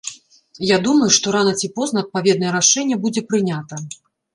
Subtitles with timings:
[0.67, 3.75] Я думаю, што рана ці позна адпаведнае рашэнне будзе прынята.